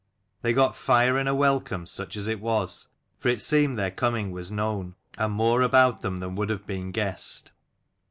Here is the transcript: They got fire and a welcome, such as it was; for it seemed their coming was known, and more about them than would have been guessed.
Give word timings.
They 0.41 0.51
got 0.53 0.75
fire 0.75 1.15
and 1.15 1.29
a 1.29 1.35
welcome, 1.35 1.85
such 1.85 2.17
as 2.17 2.25
it 2.27 2.39
was; 2.39 2.87
for 3.19 3.27
it 3.27 3.39
seemed 3.39 3.77
their 3.77 3.91
coming 3.91 4.31
was 4.31 4.49
known, 4.49 4.95
and 5.15 5.31
more 5.31 5.61
about 5.61 6.01
them 6.01 6.17
than 6.17 6.33
would 6.37 6.49
have 6.49 6.65
been 6.65 6.91
guessed. 6.91 7.51